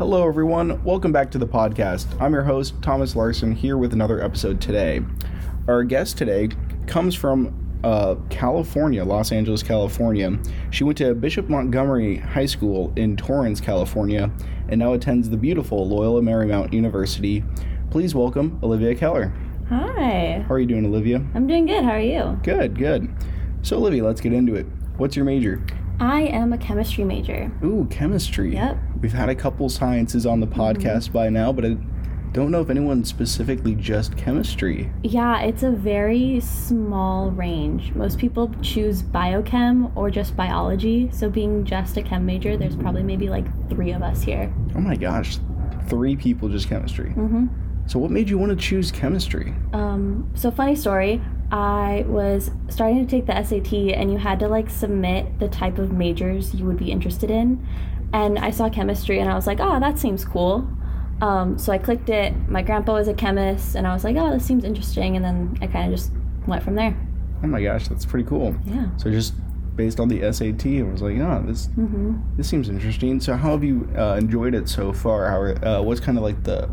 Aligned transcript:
Hello, 0.00 0.26
everyone. 0.26 0.82
Welcome 0.82 1.12
back 1.12 1.30
to 1.32 1.36
the 1.36 1.46
podcast. 1.46 2.06
I'm 2.18 2.32
your 2.32 2.42
host, 2.42 2.72
Thomas 2.80 3.14
Larson, 3.14 3.54
here 3.54 3.76
with 3.76 3.92
another 3.92 4.24
episode 4.24 4.58
today. 4.58 5.02
Our 5.68 5.84
guest 5.84 6.16
today 6.16 6.48
comes 6.86 7.14
from 7.14 7.78
uh, 7.84 8.14
California, 8.30 9.04
Los 9.04 9.30
Angeles, 9.30 9.62
California. 9.62 10.38
She 10.70 10.84
went 10.84 10.96
to 10.96 11.14
Bishop 11.14 11.50
Montgomery 11.50 12.16
High 12.16 12.46
School 12.46 12.94
in 12.96 13.14
Torrance, 13.14 13.60
California, 13.60 14.30
and 14.70 14.78
now 14.78 14.94
attends 14.94 15.28
the 15.28 15.36
beautiful 15.36 15.86
Loyola 15.86 16.22
Marymount 16.22 16.72
University. 16.72 17.44
Please 17.90 18.14
welcome 18.14 18.58
Olivia 18.62 18.94
Kelleher. 18.94 19.34
Hi. 19.68 20.42
How 20.48 20.54
are 20.54 20.58
you 20.58 20.66
doing, 20.66 20.86
Olivia? 20.86 21.16
I'm 21.34 21.46
doing 21.46 21.66
good. 21.66 21.84
How 21.84 21.90
are 21.90 22.00
you? 22.00 22.40
Good, 22.42 22.74
good. 22.78 23.06
So, 23.60 23.76
Olivia, 23.76 24.02
let's 24.02 24.22
get 24.22 24.32
into 24.32 24.54
it. 24.54 24.64
What's 24.96 25.14
your 25.14 25.26
major? 25.26 25.62
I 26.00 26.22
am 26.22 26.54
a 26.54 26.58
chemistry 26.58 27.04
major. 27.04 27.52
Ooh, 27.62 27.86
chemistry. 27.90 28.54
Yep. 28.54 28.78
We've 29.02 29.12
had 29.12 29.28
a 29.28 29.34
couple 29.34 29.68
sciences 29.68 30.24
on 30.24 30.40
the 30.40 30.46
podcast 30.46 31.12
by 31.12 31.28
now, 31.28 31.52
but 31.52 31.66
I 31.66 31.76
don't 32.32 32.50
know 32.50 32.62
if 32.62 32.70
anyone 32.70 33.04
specifically 33.04 33.74
just 33.74 34.16
chemistry. 34.16 34.90
Yeah, 35.02 35.42
it's 35.42 35.62
a 35.62 35.70
very 35.70 36.40
small 36.40 37.30
range. 37.32 37.92
Most 37.94 38.18
people 38.18 38.50
choose 38.62 39.02
biochem 39.02 39.94
or 39.94 40.10
just 40.10 40.34
biology. 40.36 41.10
So, 41.12 41.28
being 41.28 41.66
just 41.66 41.98
a 41.98 42.02
chem 42.02 42.24
major, 42.24 42.56
there's 42.56 42.76
probably 42.76 43.02
maybe 43.02 43.28
like 43.28 43.44
three 43.68 43.92
of 43.92 44.00
us 44.00 44.22
here. 44.22 44.50
Oh 44.74 44.80
my 44.80 44.96
gosh, 44.96 45.38
three 45.88 46.16
people 46.16 46.48
just 46.48 46.66
chemistry. 46.66 47.10
Mm-hmm. 47.10 47.46
So, 47.86 47.98
what 47.98 48.10
made 48.10 48.30
you 48.30 48.38
want 48.38 48.50
to 48.50 48.56
choose 48.56 48.90
chemistry? 48.90 49.52
Um, 49.74 50.30
so, 50.34 50.50
funny 50.50 50.76
story. 50.76 51.20
I 51.50 52.04
was 52.06 52.50
starting 52.68 53.04
to 53.04 53.10
take 53.10 53.26
the 53.26 53.42
SAT, 53.42 53.72
and 53.96 54.10
you 54.10 54.18
had 54.18 54.38
to 54.40 54.48
like 54.48 54.70
submit 54.70 55.38
the 55.38 55.48
type 55.48 55.78
of 55.78 55.92
majors 55.92 56.54
you 56.54 56.64
would 56.66 56.76
be 56.78 56.90
interested 56.90 57.30
in. 57.30 57.66
And 58.12 58.38
I 58.38 58.50
saw 58.50 58.68
chemistry, 58.68 59.18
and 59.20 59.30
I 59.30 59.34
was 59.34 59.46
like, 59.46 59.58
oh, 59.60 59.80
that 59.80 59.98
seems 59.98 60.24
cool. 60.24 60.68
Um, 61.20 61.58
so 61.58 61.72
I 61.72 61.78
clicked 61.78 62.08
it. 62.08 62.34
My 62.48 62.62
grandpa 62.62 62.94
was 62.94 63.08
a 63.08 63.14
chemist, 63.14 63.74
and 63.74 63.86
I 63.86 63.92
was 63.92 64.04
like, 64.04 64.16
oh, 64.16 64.30
this 64.30 64.44
seems 64.44 64.64
interesting. 64.64 65.16
And 65.16 65.24
then 65.24 65.58
I 65.60 65.66
kind 65.66 65.92
of 65.92 65.98
just 65.98 66.12
went 66.46 66.62
from 66.62 66.74
there. 66.76 66.96
Oh 67.42 67.46
my 67.46 67.62
gosh, 67.62 67.88
that's 67.88 68.06
pretty 68.06 68.28
cool. 68.28 68.54
Yeah. 68.66 68.86
So, 68.96 69.10
just 69.10 69.34
based 69.76 69.98
on 70.00 70.08
the 70.08 70.20
SAT, 70.32 70.66
I 70.66 70.82
was 70.82 71.02
like, 71.02 71.18
oh, 71.18 71.42
this 71.46 71.66
Mm-hmm. 71.68 72.36
this 72.36 72.48
seems 72.48 72.68
interesting. 72.68 73.20
So, 73.20 73.34
how 73.34 73.50
have 73.52 73.64
you 73.64 73.88
uh, 73.96 74.16
enjoyed 74.18 74.54
it 74.54 74.68
so 74.68 74.92
far? 74.92 75.28
How 75.28 75.40
are, 75.40 75.64
uh, 75.64 75.82
what's 75.82 76.00
kind 76.00 76.16
of 76.18 76.24
like 76.24 76.42
the 76.44 76.66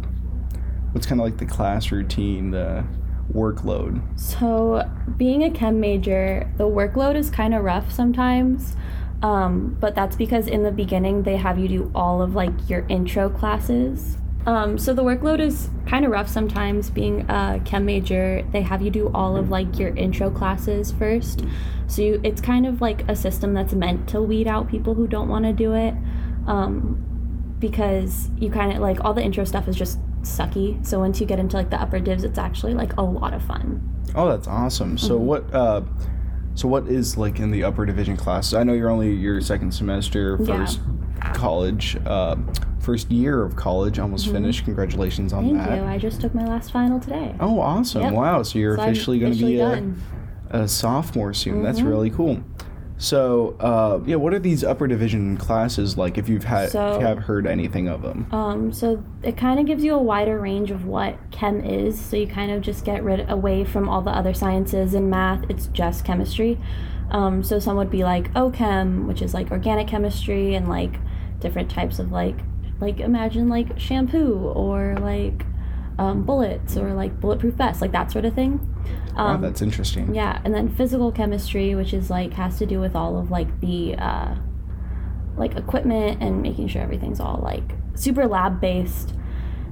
what's 0.92 1.06
kind 1.06 1.20
of 1.22 1.26
like 1.26 1.38
the 1.38 1.46
class 1.46 1.92
routine, 1.92 2.52
the 2.52 2.84
workload? 3.34 4.02
So, 4.20 4.90
being 5.18 5.44
a 5.44 5.50
chem 5.50 5.80
major, 5.80 6.52
the 6.58 6.66
workload 6.66 7.16
is 7.16 7.30
kind 7.30 7.54
of 7.54 7.64
rough 7.64 7.92
sometimes. 7.92 8.76
Um, 9.22 9.76
but 9.80 9.96
that's 9.96 10.16
because 10.16 10.48
in 10.48 10.64
the 10.64 10.72
beginning 10.72 11.24
they 11.24 11.38
have 11.38 11.58
you 11.58 11.68
do 11.68 11.92
all 11.96 12.22
of 12.22 12.36
like 12.36 12.70
your 12.70 12.86
intro 12.88 13.30
classes. 13.30 14.18
Um, 14.46 14.78
so 14.78 14.94
the 14.94 15.04
workload 15.04 15.40
is 15.40 15.70
kind 15.88 16.06
of 16.06 16.12
rough 16.12 16.30
sometimes. 16.30 16.90
Being 16.90 17.30
a 17.30 17.60
chem 17.66 17.86
major, 17.86 18.48
they 18.52 18.62
have 18.62 18.82
you 18.82 18.92
do 18.92 19.12
all 19.14 19.36
of 19.36 19.50
like 19.50 19.80
your 19.80 19.90
intro 19.96 20.30
classes 20.30 20.92
first. 20.92 21.44
So 21.88 22.02
you, 22.02 22.22
it's 22.24 22.42
kind 22.42 22.66
of 22.66 22.80
like 22.80 23.08
a 23.10 23.16
system 23.16 23.54
that's 23.54 23.74
meant 23.74 24.08
to 24.10 24.22
weed 24.22 24.48
out 24.48 24.70
people 24.70 24.94
who 24.94 25.08
don't 25.08 25.28
want 25.28 25.46
to 25.46 25.54
do 25.54 25.74
it, 25.74 25.94
um, 26.46 27.04
because 27.60 28.30
you 28.38 28.50
kind 28.50 28.72
of 28.72 28.80
like 28.80 29.04
all 29.04 29.14
the 29.14 29.24
intro 29.24 29.44
stuff 29.44 29.68
is 29.68 29.76
just 29.76 30.00
sucky. 30.28 30.86
So 30.86 31.00
once 31.00 31.20
you 31.20 31.26
get 31.26 31.40
into 31.40 31.56
like 31.58 31.70
the 31.70 31.82
upper 31.82 32.00
divs, 32.00 32.24
it's 32.24 32.38
actually 32.38 32.74
like 32.74 32.96
a 32.98 33.02
lot 33.02 33.34
of 33.34 33.42
fun. 33.44 33.82
Oh, 34.16 34.28
that's 34.30 34.48
awesome. 34.48 34.98
So 34.98 35.16
Mm-hmm. 35.16 35.26
what 35.26 35.54
uh 35.54 35.82
so 36.56 36.68
what 36.68 36.88
is 36.88 37.18
like 37.18 37.40
in 37.40 37.52
the 37.52 37.64
upper 37.64 37.86
division 37.86 38.18
classes? 38.18 38.54
I 38.56 38.64
know 38.64 38.74
you're 38.74 38.90
only 38.90 39.14
your 39.14 39.40
second 39.42 39.72
semester, 39.74 40.38
Yeah. 40.42 40.58
first 40.66 40.80
college, 41.34 41.98
uh 42.06 42.36
first 42.80 43.12
year 43.12 43.44
of 43.44 43.56
college, 43.56 44.00
almost 44.00 44.30
finished. 44.30 44.64
Congratulations 44.66 45.34
on 45.34 45.46
Mm-hmm. 45.46 45.58
Thank 45.58 45.70
that. 45.70 45.78
you. 45.78 45.84
I 45.84 45.98
just 45.98 46.22
took 46.22 46.34
my 46.34 46.46
last 46.46 46.72
final 46.72 47.00
today. 47.00 47.36
Oh, 47.40 47.60
awesome. 47.60 48.02
Yep. 48.02 48.14
Wow. 48.14 48.44
So 48.44 48.60
you're 48.60 48.78
So 48.78 48.84
officially 48.84 49.20
going 49.20 49.34
to 49.34 49.46
be 49.46 49.60
a, 49.60 49.70
done. 49.70 50.02
a 50.52 50.68
sophomore 50.68 51.34
soon. 51.34 51.62
That's 51.64 51.82
Mhm. 51.82 51.90
really 51.90 52.10
cool. 52.10 52.40
So, 53.00 53.56
uh, 53.60 54.00
yeah, 54.06 54.16
what 54.16 54.34
are 54.34 54.40
these 54.40 54.64
upper 54.64 54.88
division 54.88 55.38
classes 55.38 55.98
like 55.98 56.18
if 56.18 56.28
you've 56.28 56.44
had 56.46 56.72
So- 56.72 56.94
if 56.96 57.02
you 57.02 57.06
have 57.06 57.20
heard 57.20 57.46
anything 57.46 57.88
of 57.88 58.02
them? 58.02 58.26
Um, 58.32 58.72
so 58.74 59.04
it 59.22 59.38
kind 59.38 59.60
of 59.60 59.66
gives 59.68 59.84
you 59.84 59.94
a 59.94 60.02
wider 60.02 60.40
range 60.40 60.72
of 60.72 60.86
what 60.86 61.16
chem 61.30 61.62
is. 61.62 62.00
So 62.00 62.18
you 62.18 62.26
kind 62.28 62.52
of 62.52 62.62
just 62.62 62.84
get 62.84 63.04
rid 63.04 63.30
away 63.30 63.64
from 63.64 63.88
all 63.88 64.02
the 64.02 64.12
other 64.12 64.34
sciences 64.34 64.96
and 64.96 65.12
math. 65.12 65.44
It's 65.48 65.68
just 65.68 66.06
chemistry. 66.06 66.58
Um, 67.12 67.44
so 67.44 67.60
some 67.60 67.78
would 67.78 67.92
be 67.92 68.04
like 68.04 68.34
OChem, 68.34 69.06
which 69.06 69.22
is 69.22 69.34
like 69.34 69.52
organic 69.52 69.88
chemistry 69.88 70.56
and 70.56 70.68
like 70.68 70.96
different 71.40 71.70
types 71.70 72.00
of 72.00 72.12
like 72.12 72.36
like 72.80 73.00
imagine 73.00 73.48
like 73.50 73.80
shampoo 73.80 74.52
or 74.56 74.96
like 75.02 75.46
um, 76.00 76.24
bullets 76.24 76.78
or 76.78 76.94
like 76.94 77.20
bulletproof 77.20 77.56
vests, 77.56 77.82
like 77.82 77.92
that 77.92 78.12
sort 78.12 78.26
of 78.26 78.34
thing. 78.34 78.60
Wow, 79.16 79.28
Um, 79.36 79.42
that's 79.42 79.62
interesting. 79.62 80.14
yeah, 80.16 80.42
and 80.44 80.54
then 80.54 80.70
physical 80.70 81.12
chemistry, 81.12 81.76
which 81.76 81.94
is 81.94 82.10
like 82.10 82.34
has 82.34 82.58
to 82.60 82.66
do 82.66 82.80
with 82.80 82.96
all 82.96 83.18
of 83.18 83.32
like 83.32 83.60
the 83.62 83.96
uh, 83.96 84.36
like 85.36 85.56
equipment 85.56 86.22
and 86.22 86.42
making 86.42 86.68
sure 86.68 86.82
everything's 86.82 87.20
all 87.20 87.40
like 87.44 87.64
super 87.96 88.28
lab 88.28 88.60
based. 88.60 89.14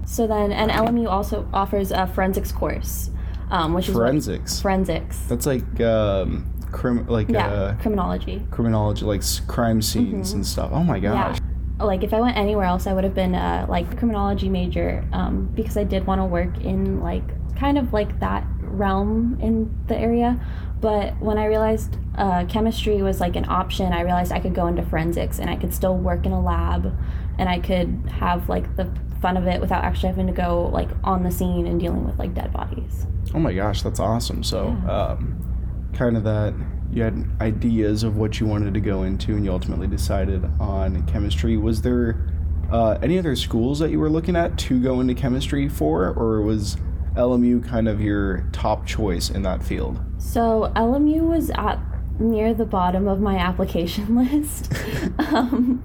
So 0.06 0.28
then, 0.28 0.52
and 0.52 0.70
LMU 0.72 1.10
also 1.10 1.50
offers 1.54 1.92
a 1.92 2.06
forensics 2.06 2.52
course, 2.52 3.10
um, 3.50 3.74
which 3.74 3.90
is 3.90 3.96
Forensics. 3.96 4.62
forensics. 4.62 5.18
That's 5.28 5.48
like 5.48 5.82
um, 5.82 6.46
crim 6.72 7.08
like 7.08 7.28
yeah, 7.30 7.48
uh, 7.48 7.76
criminology. 7.78 8.46
criminology, 8.52 9.04
like 9.06 9.24
crime 9.48 9.82
scenes 9.82 10.34
and 10.34 10.46
stuff. 10.46 10.70
Oh 10.72 10.84
my 10.84 11.00
gosh. 11.00 11.38
Mm-hmm. 11.38 11.46
Yeah. 11.80 11.84
Like 11.86 12.04
if 12.04 12.14
I 12.14 12.22
went 12.22 12.38
anywhere 12.38 12.66
else, 12.66 12.86
I 12.88 12.94
would 12.94 13.04
have 13.04 13.16
been 13.16 13.34
uh, 13.36 13.66
like 13.68 13.98
criminology 13.98 14.48
major 14.48 15.04
um, 15.12 15.48
because 15.56 15.76
I 15.76 15.84
did 15.84 16.06
want 16.06 16.22
to 16.22 16.26
work 16.26 16.60
in 16.64 17.02
like 17.02 17.24
kind 17.58 17.78
of 17.78 17.92
like 17.92 18.20
that 18.20 18.46
realm 18.76 19.38
in 19.42 19.76
the 19.88 19.98
area. 19.98 20.40
But 20.82 21.20
when 21.20 21.38
I 21.38 21.46
realized 21.46 21.98
uh, 22.16 22.46
chemistry 22.46 23.02
was 23.02 23.20
like 23.20 23.36
an 23.36 23.46
option, 23.50 23.92
I 23.94 24.02
realized 24.02 24.32
I 24.32 24.40
could 24.40 24.54
go 24.54 24.68
into 24.68 24.84
forensics 24.84 25.40
and 25.40 25.50
I 25.50 25.56
could 25.56 25.74
still 25.74 25.98
work 25.98 26.26
in 26.26 26.32
a 26.32 26.42
lab, 26.42 26.96
and 27.40 27.50
I 27.50 27.60
could 27.60 28.04
have 28.12 28.50
like 28.50 28.76
the 28.76 28.88
fun 29.22 29.38
of 29.38 29.48
it 29.48 29.60
without 29.62 29.84
actually 29.84 30.10
having 30.10 30.28
to 30.28 30.34
go 30.34 30.70
like 30.72 30.90
on 31.04 31.24
the 31.24 31.32
scene 31.32 31.66
and 31.66 31.80
dealing 31.80 32.06
with 32.06 32.20
like 32.20 32.34
dead 32.36 32.54
bodies. 32.54 33.08
Oh 33.34 33.40
my 33.40 33.54
gosh, 33.54 33.82
that's 33.82 34.00
awesome. 34.00 34.44
So, 34.44 34.78
Yeah. 34.86 34.92
um, 34.92 35.90
kind 35.94 36.16
of 36.18 36.24
that 36.26 36.54
you 36.92 37.02
had 37.02 37.26
ideas 37.42 38.04
of 38.04 38.18
what 38.18 38.40
you 38.40 38.46
wanted 38.46 38.74
to 38.74 38.80
go 38.80 39.04
into, 39.04 39.36
and 39.36 39.44
you 39.44 39.52
ultimately 39.52 39.88
decided 39.88 40.46
on 40.60 41.04
chemistry. 41.08 41.58
Was 41.58 41.82
there 41.82 42.30
uh, 42.72 42.98
any 43.02 43.18
other 43.18 43.36
schools 43.36 43.80
that 43.80 43.90
you 43.92 44.00
were 44.00 44.10
looking 44.10 44.36
at 44.36 44.58
to 44.58 44.80
go 44.80 45.00
into 45.00 45.14
chemistry 45.14 45.68
for, 45.68 46.14
or 46.14 46.42
was 46.42 46.78
LMU 47.16 47.66
kind 47.66 47.88
of 47.88 48.02
your 48.02 48.48
top 48.52 48.86
choice 48.86 49.30
in 49.30 49.42
that 49.44 49.64
field? 49.64 50.00
So 50.18 50.72
LMU 50.76 51.22
was 51.22 51.50
at 51.52 51.80
near 52.20 52.54
the 52.54 52.66
bottom 52.66 53.08
of 53.08 53.20
my 53.20 53.38
application 53.38 54.16
list. 54.32 54.74
um, 55.20 55.84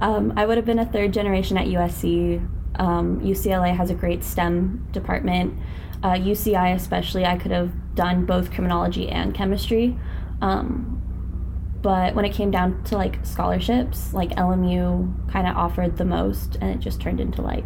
um, 0.00 0.32
I 0.36 0.46
would 0.46 0.56
have 0.56 0.66
been 0.66 0.78
a 0.78 0.86
third 0.86 1.12
generation 1.12 1.56
at 1.56 1.66
USC. 1.66 2.46
Um, 2.76 3.20
UCLA 3.20 3.74
has 3.76 3.90
a 3.90 3.94
great 3.94 4.24
STEM 4.24 4.88
department. 4.92 5.58
Uh, 6.02 6.12
UCI 6.12 6.74
especially, 6.74 7.26
I 7.26 7.36
could 7.36 7.50
have 7.50 7.70
done 7.94 8.24
both 8.24 8.50
criminology 8.50 9.08
and 9.08 9.34
chemistry. 9.34 9.98
Um, 10.40 10.96
but 11.82 12.14
when 12.14 12.24
it 12.24 12.32
came 12.32 12.50
down 12.50 12.82
to 12.84 12.96
like 12.96 13.24
scholarships, 13.24 14.12
like 14.12 14.30
LMU 14.30 15.30
kind 15.30 15.46
of 15.46 15.56
offered 15.56 15.96
the 15.96 16.04
most, 16.04 16.56
and 16.60 16.70
it 16.70 16.78
just 16.78 17.00
turned 17.00 17.20
into 17.20 17.42
like 17.42 17.64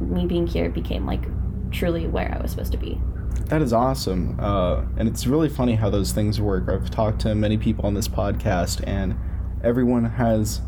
me 0.00 0.26
being 0.26 0.46
here 0.46 0.68
became 0.68 1.06
like 1.06 1.24
truly 1.72 2.06
where 2.06 2.32
I 2.36 2.40
was 2.40 2.50
supposed 2.50 2.72
to 2.72 2.78
be. 2.78 3.00
That 3.46 3.62
is 3.62 3.72
awesome. 3.72 4.38
Uh, 4.40 4.82
and 4.96 5.08
it's 5.08 5.26
really 5.26 5.48
funny 5.48 5.74
how 5.74 5.90
those 5.90 6.12
things 6.12 6.40
work. 6.40 6.68
I've 6.68 6.90
talked 6.90 7.20
to 7.22 7.34
many 7.34 7.58
people 7.58 7.86
on 7.86 7.94
this 7.94 8.08
podcast, 8.08 8.82
and 8.86 9.16
everyone 9.62 10.04
has 10.04 10.60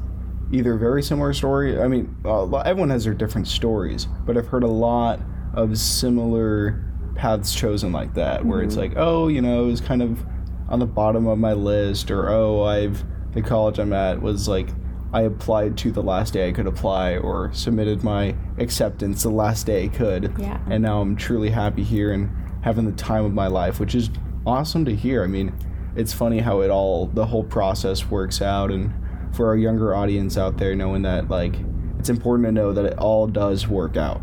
either 0.52 0.76
very 0.76 1.02
similar 1.02 1.32
story. 1.32 1.80
I 1.80 1.88
mean, 1.88 2.14
uh, 2.24 2.50
everyone 2.58 2.90
has 2.90 3.04
their 3.04 3.14
different 3.14 3.48
stories, 3.48 4.06
but 4.26 4.36
I've 4.36 4.48
heard 4.48 4.64
a 4.64 4.68
lot 4.68 5.20
of 5.54 5.78
similar 5.78 6.84
paths 7.14 7.54
chosen 7.54 7.92
like 7.92 8.14
that, 8.14 8.44
where 8.44 8.62
it's 8.62 8.76
like, 8.76 8.94
oh, 8.96 9.28
you 9.28 9.40
know, 9.40 9.64
it 9.64 9.66
was 9.68 9.80
kind 9.80 10.02
of 10.02 10.24
on 10.68 10.78
the 10.78 10.86
bottom 10.86 11.26
of 11.26 11.38
my 11.38 11.52
list, 11.52 12.10
or 12.10 12.28
oh, 12.28 12.62
I've 12.62 13.04
the 13.32 13.42
college 13.42 13.78
I'm 13.78 13.92
at 13.92 14.20
was 14.22 14.48
like 14.48 14.68
I 15.14 15.22
applied 15.22 15.78
to 15.78 15.92
the 15.92 16.02
last 16.02 16.32
day 16.34 16.48
I 16.48 16.52
could 16.52 16.66
apply, 16.66 17.16
or 17.18 17.50
submitted 17.52 18.02
my 18.02 18.34
acceptance 18.58 19.22
the 19.22 19.30
last 19.30 19.64
day 19.64 19.84
I 19.84 19.88
could 19.88 20.32
Yeah. 20.38 20.58
and 20.68 20.82
now 20.82 21.00
I'm 21.00 21.14
truly 21.16 21.50
happy 21.50 21.84
here 21.84 22.12
and 22.12 22.30
having 22.62 22.84
the 22.84 22.92
time 22.92 23.24
of 23.24 23.32
my 23.32 23.46
life, 23.46 23.78
which 23.78 23.94
is 23.94 24.10
awesome 24.44 24.84
to 24.86 24.94
hear. 24.94 25.22
I 25.22 25.26
mean, 25.28 25.52
it's 25.96 26.12
funny 26.12 26.40
how 26.40 26.60
it 26.62 26.70
all 26.70 27.06
the 27.06 27.26
whole 27.26 27.44
process 27.44 28.10
works 28.10 28.42
out 28.42 28.70
and 28.72 28.92
for 29.32 29.46
our 29.46 29.56
younger 29.56 29.94
audience 29.94 30.36
out 30.36 30.56
there 30.58 30.74
knowing 30.74 31.02
that 31.02 31.28
like 31.30 31.54
it's 31.98 32.08
important 32.08 32.46
to 32.46 32.52
know 32.52 32.72
that 32.72 32.84
it 32.84 32.98
all 32.98 33.26
does 33.28 33.68
work 33.68 33.96
out. 33.96 34.20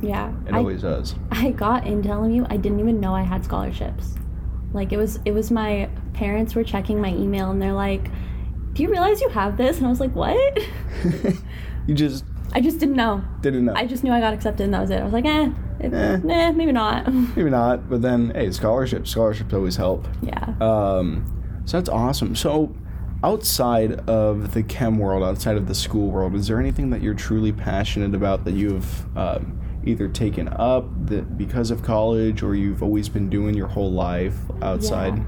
Yeah, 0.00 0.32
It 0.48 0.54
I, 0.54 0.58
always 0.58 0.82
does. 0.82 1.14
I 1.30 1.50
got 1.52 1.86
in 1.86 2.02
telling 2.02 2.32
you 2.32 2.44
I 2.50 2.56
didn't 2.56 2.80
even 2.80 2.98
know 2.98 3.14
I 3.14 3.22
had 3.22 3.44
scholarships. 3.44 4.16
Like 4.72 4.92
it 4.92 4.96
was 4.96 5.20
it 5.24 5.32
was 5.32 5.50
my 5.52 5.88
parents 6.14 6.54
were 6.56 6.64
checking 6.64 7.00
my 7.00 7.10
email 7.14 7.50
and 7.52 7.62
they're 7.62 7.72
like, 7.72 8.10
"Do 8.74 8.82
you 8.82 8.90
realize 8.90 9.20
you 9.20 9.28
have 9.30 9.56
this?" 9.56 9.78
And 9.78 9.86
I 9.86 9.90
was 9.90 10.00
like, 10.00 10.14
"What?" 10.14 10.58
you 11.86 11.94
just 11.94 12.24
I 12.54 12.60
just 12.60 12.78
didn't 12.78 12.96
know. 12.96 13.22
Didn't 13.40 13.64
know. 13.64 13.72
I 13.74 13.86
just 13.86 14.04
knew 14.04 14.12
I 14.12 14.20
got 14.20 14.34
accepted 14.34 14.64
and 14.64 14.74
that 14.74 14.80
was 14.82 14.90
it. 14.90 15.00
I 15.00 15.04
was 15.04 15.12
like, 15.14 15.24
eh, 15.24 15.50
it, 15.80 15.92
Eh. 15.94 16.16
nah, 16.22 16.52
maybe 16.52 16.70
not. 16.72 17.10
Maybe 17.36 17.48
not, 17.48 17.88
but 17.88 18.02
then 18.02 18.30
hey, 18.34 18.50
scholarships. 18.50 19.10
Scholarships 19.10 19.54
always 19.54 19.76
help. 19.76 20.06
yeah. 20.22 20.54
Um, 20.60 21.62
so 21.64 21.78
that's 21.78 21.88
awesome. 21.88 22.36
So, 22.36 22.74
outside 23.24 23.92
of 24.08 24.52
the 24.52 24.62
chem 24.64 24.98
world, 24.98 25.22
outside 25.24 25.56
of 25.56 25.66
the 25.66 25.74
school 25.74 26.10
world, 26.10 26.34
is 26.34 26.46
there 26.48 26.60
anything 26.60 26.90
that 26.90 27.00
you're 27.02 27.14
truly 27.14 27.52
passionate 27.52 28.14
about 28.14 28.44
that 28.44 28.52
you've 28.52 29.06
um, 29.16 29.58
either 29.84 30.08
taken 30.08 30.48
up 30.48 30.84
that 31.06 31.38
because 31.38 31.70
of 31.70 31.82
college, 31.82 32.42
or 32.42 32.54
you've 32.54 32.82
always 32.82 33.08
been 33.08 33.30
doing 33.30 33.54
your 33.54 33.68
whole 33.68 33.90
life 33.92 34.36
outside? 34.60 35.16
Yeah. 35.16 35.24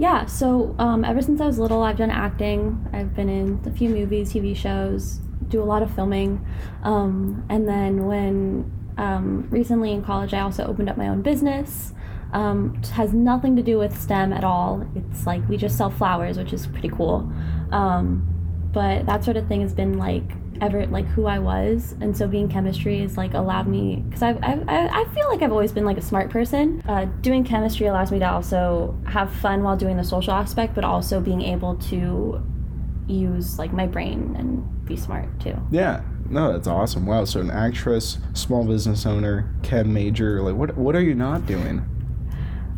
Yeah, 0.00 0.24
so 0.24 0.74
um, 0.78 1.04
ever 1.04 1.20
since 1.20 1.42
I 1.42 1.46
was 1.46 1.58
little, 1.58 1.82
I've 1.82 1.98
done 1.98 2.08
acting. 2.08 2.88
I've 2.90 3.14
been 3.14 3.28
in 3.28 3.60
a 3.66 3.70
few 3.70 3.90
movies, 3.90 4.32
TV 4.32 4.56
shows, 4.56 5.20
do 5.48 5.62
a 5.62 5.64
lot 5.64 5.82
of 5.82 5.94
filming. 5.94 6.42
Um, 6.82 7.44
and 7.50 7.68
then 7.68 8.06
when 8.06 8.72
um, 8.96 9.46
recently 9.50 9.92
in 9.92 10.02
college, 10.02 10.32
I 10.32 10.40
also 10.40 10.64
opened 10.64 10.88
up 10.88 10.96
my 10.96 11.08
own 11.08 11.20
business. 11.20 11.92
Um, 12.32 12.80
has 12.94 13.12
nothing 13.12 13.56
to 13.56 13.62
do 13.62 13.76
with 13.76 13.94
STEM 13.94 14.32
at 14.32 14.42
all. 14.42 14.88
It's 14.94 15.26
like 15.26 15.46
we 15.50 15.58
just 15.58 15.76
sell 15.76 15.90
flowers, 15.90 16.38
which 16.38 16.54
is 16.54 16.66
pretty 16.66 16.88
cool. 16.88 17.30
Um, 17.70 18.26
but 18.72 19.04
that 19.04 19.22
sort 19.22 19.36
of 19.36 19.48
thing 19.48 19.60
has 19.60 19.74
been 19.74 19.98
like 19.98 20.32
ever 20.60 20.86
like 20.86 21.06
who 21.06 21.26
I 21.26 21.38
was, 21.38 21.94
and 22.00 22.16
so 22.16 22.26
being 22.26 22.48
chemistry 22.48 23.02
is 23.02 23.16
like 23.16 23.34
allowed 23.34 23.66
me 23.66 24.04
because 24.06 24.22
I've 24.22 24.42
I 24.42 24.60
I 24.68 25.04
feel 25.14 25.28
like 25.28 25.42
I've 25.42 25.52
always 25.52 25.72
been 25.72 25.84
like 25.84 25.98
a 25.98 26.02
smart 26.02 26.30
person. 26.30 26.82
Uh, 26.88 27.06
doing 27.20 27.44
chemistry 27.44 27.86
allows 27.86 28.12
me 28.12 28.18
to 28.18 28.30
also 28.30 28.96
have 29.06 29.32
fun 29.32 29.62
while 29.62 29.76
doing 29.76 29.96
the 29.96 30.04
social 30.04 30.32
aspect, 30.32 30.74
but 30.74 30.84
also 30.84 31.20
being 31.20 31.42
able 31.42 31.76
to 31.76 32.42
use 33.06 33.58
like 33.58 33.72
my 33.72 33.86
brain 33.86 34.34
and 34.38 34.84
be 34.84 34.96
smart 34.96 35.28
too. 35.40 35.56
Yeah. 35.70 36.02
No, 36.28 36.52
that's 36.52 36.68
awesome. 36.68 37.06
Wow. 37.06 37.24
So 37.24 37.40
an 37.40 37.50
actress, 37.50 38.18
small 38.34 38.64
business 38.64 39.04
owner, 39.04 39.52
chem 39.62 39.92
major. 39.92 40.42
Like, 40.42 40.54
what 40.54 40.76
what 40.76 40.94
are 40.94 41.02
you 41.02 41.14
not 41.14 41.46
doing? 41.46 41.84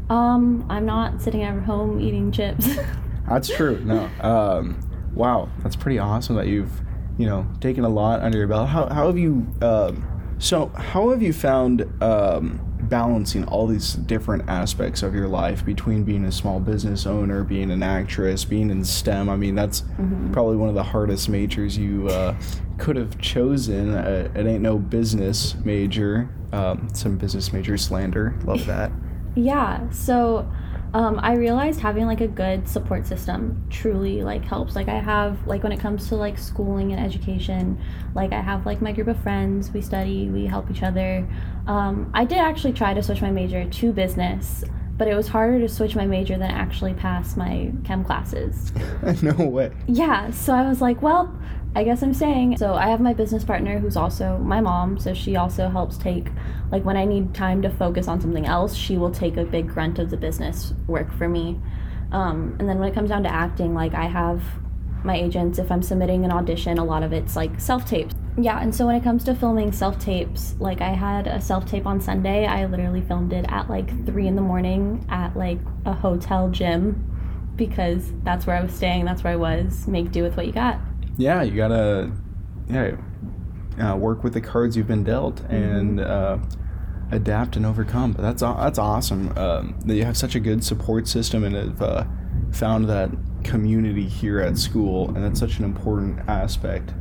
Um, 0.09 0.67
I'm 0.69 0.85
not 0.85 1.21
sitting 1.23 1.43
at 1.43 1.63
home 1.63 2.01
eating 2.01 2.33
chips. 2.33 2.77
That's 3.29 3.49
true. 3.49 3.81
No. 3.81 4.11
Um, 4.21 4.79
wow, 5.15 5.49
that's 5.63 5.77
pretty 5.77 5.99
awesome 5.99 6.37
that 6.37 6.49
you've, 6.49 6.71
you 7.19 7.27
know, 7.27 7.47
taken 7.61 7.85
a 7.85 7.89
lot 7.89 8.21
under 8.21 8.39
your 8.39 8.47
belt. 8.47 8.69
How, 8.69 8.89
how 8.89 9.07
have 9.07 9.19
you? 9.19 9.47
Um, 9.61 10.09
so 10.39 10.67
how 10.75 11.11
have 11.11 11.23
you 11.23 11.33
found 11.33 11.83
um, 12.03 12.61
balancing 12.83 13.45
all 13.45 13.69
these 13.69 13.95
different 13.95 14.49
aspects 14.49 15.05
of 15.05 15.15
your 15.15 15.29
life 15.29 15.65
between 15.65 16.03
being 16.03 16.25
a 16.25 16.33
small 16.33 16.59
business 16.59 17.07
owner, 17.07 17.45
being 17.45 17.71
an 17.71 17.83
actress, 17.83 18.45
being 18.45 18.71
in 18.71 18.85
STEM? 18.85 19.29
I 19.29 19.37
mean, 19.37 19.55
that's 19.55 19.85
probably 20.33 20.57
one 20.57 20.69
of 20.69 20.75
the 20.75 20.83
hardest 20.83 21.29
majors 21.29 21.79
you 21.79 22.09
uh, 22.09 22.35
could 22.79 22.97
have 22.97 23.21
chosen. 23.21 23.95
Uh, 23.95 24.33
it 24.35 24.47
ain't 24.47 24.63
no 24.63 24.79
business 24.79 25.55
major. 25.65 26.29
Um, 26.53 26.89
some 26.93 27.17
business 27.17 27.53
major 27.53 27.79
slander. 27.79 28.35
Love 28.45 28.67
that. 28.67 28.91
Yeah. 29.37 29.89
So 29.91 30.51
um, 30.95 31.19
I 31.23 31.35
realized 31.35 31.81
having 31.81 32.07
like 32.07 32.21
a 32.21 32.29
good 32.29 32.69
support 32.69 33.07
system 33.07 33.67
truly 33.71 34.23
like 34.23 34.45
helps. 34.45 34.77
Like 34.77 34.89
I 34.89 34.99
have 34.99 35.47
like 35.47 35.63
when 35.63 35.73
it 35.73 35.81
comes 35.81 36.09
to 36.09 36.17
like 36.17 36.39
schooling 36.39 36.93
and 36.93 37.05
education, 37.05 37.81
like 38.15 38.33
I 38.33 38.41
have 38.41 38.67
like 38.67 38.83
my 38.83 38.93
group 38.93 39.09
of 39.09 39.19
friends. 39.23 39.71
We 39.71 39.81
study, 39.81 40.29
we 40.29 40.45
help 40.45 40.71
each 40.71 40.83
other. 40.83 41.27
Um, 41.67 42.11
I 42.13 42.25
did 42.25 42.39
actually 42.39 42.75
try 42.75 42.93
to 42.93 43.03
switch 43.03 43.23
my 43.23 43.31
major 43.31 43.65
to 43.65 43.93
business, 43.93 44.65
but 44.99 45.09
it 45.09 45.15
was 45.15 45.29
harder 45.29 45.61
to 45.61 45.69
switch 45.69 45.97
my 45.97 46.07
major 46.07 46.37
than 46.37 46.51
actually 46.51 46.93
pass 46.93 47.37
my 47.37 47.73
chem 47.85 48.05
classes. 48.05 48.73
no 49.23 49.33
way. 49.47 49.73
Yeah, 49.87 50.31
so 50.31 50.53
I 50.53 50.69
was 50.69 50.83
like, 50.83 51.01
well, 51.01 51.35
I 51.75 51.85
guess 51.85 52.03
I'm 52.03 52.13
saying 52.13 52.59
So 52.59 52.75
I 52.75 52.89
have 52.89 53.01
my 53.01 53.15
business 53.15 53.45
partner 53.45 53.79
who's 53.79 53.97
also 53.97 54.39
my 54.39 54.61
mom, 54.61 54.99
so 54.99 55.15
she 55.15 55.37
also 55.37 55.69
helps 55.69 55.97
take 55.97 56.29
like 56.71 56.85
when 56.85 56.97
I 56.97 57.05
need 57.05 57.35
time 57.35 57.63
to 57.63 57.71
focus 57.71 58.09
on 58.09 58.21
something 58.21 58.47
else, 58.47 58.75
she 58.75 58.97
will 58.99 59.11
take 59.11 59.37
a 59.37 59.45
big 59.45 59.69
grunt 59.69 59.99
of 59.99 60.11
the 60.11 60.17
business 60.17 60.75
work 60.87 61.13
for 61.13 61.29
me. 61.29 61.61
Um, 62.11 62.57
and 62.59 62.69
then 62.69 62.79
when 62.79 62.89
it 62.89 62.95
comes 62.95 63.09
down 63.09 63.23
to 63.23 63.33
acting, 63.33 63.75
like 63.75 63.95
I 63.95 64.05
have 64.05 64.43
my 65.05 65.17
agents, 65.17 65.59
if 65.59 65.73
I'm 65.73 65.83
submitting 65.83 66.25
an 66.25 66.31
audition, 66.31 66.79
a 66.79 66.85
lot 66.85 67.03
of 67.03 67.13
it's 67.13 67.37
like 67.37 67.59
self 67.59 67.87
tapes. 67.87 68.15
Yeah, 68.39 68.61
and 68.61 68.75
so 68.75 68.87
when 68.87 68.97
it 68.97 69.03
comes 69.03 69.25
to 69.25 69.35
filming 69.35 69.73
self 69.73 69.99
tapes, 69.99 70.55
like 70.59 70.81
I 70.81 70.91
had 70.91 71.27
a 71.27 71.41
self 71.41 71.67
tape 71.67 71.87
on 71.87 72.01
Sunday. 72.01 72.47
I 72.47 72.67
literally 72.67 73.03
filmed 73.03 73.33
it 73.33 73.47
at 73.49 73.69
like 73.69 74.07
three 74.07 74.27
in 74.27 74.37
the 74.37 74.43
morning 74.43 75.05
at 75.09 75.37
like 75.37 75.59
a 75.87 75.93
hotel 75.93 76.51
gym 76.51 77.09
because 77.57 78.13
that's 78.25 78.47
where 78.47 78.57
I 78.57 78.63
was 78.63 78.73
staying, 78.75 79.05
that's 79.05 79.25
where 79.25 79.33
I 79.33 79.37
was. 79.37 79.87
Make 79.87 80.13
do 80.13 80.23
with 80.23 80.37
what 80.37 80.47
you 80.47 80.53
got. 80.53 80.79
Yeah, 81.17 81.43
you 81.43 81.57
gotta 81.57 82.13
yeah 82.69 82.97
uh, 83.81 83.97
work 83.97 84.23
with 84.23 84.35
the 84.35 84.41
cards 84.41 84.77
you've 84.77 84.87
been 84.87 85.05
dealt 85.05 85.41
and 85.43 86.01
uh, 86.01 86.39
adapt 87.11 87.57
and 87.57 87.67
overcome. 87.67 88.13
But 88.13 88.23
that's 88.23 88.43
that's 88.43 88.79
awesome 88.79 89.37
um, 89.37 89.79
that 89.87 89.95
you 89.95 90.05
have 90.05 90.17
such 90.17 90.35
a 90.35 90.41
good 90.41 90.65
support 90.65 91.09
system 91.09 91.45
and 91.45 91.55
have 91.55 91.83
uh, 91.83 92.05
found 92.53 92.89
that 92.89 93.11
community 93.45 94.07
here 94.07 94.41
at 94.41 94.59
school, 94.59 95.09
and 95.09 95.25
that's 95.25 95.41
such 95.41 95.59
an 95.59 95.65
important 95.65 96.21
aspect 96.29 96.95